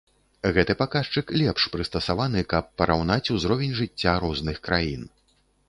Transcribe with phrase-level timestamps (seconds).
[0.53, 5.09] Гэты паказчык лепш прыстасаваны, каб параўнаць узровень жыцця розных краін.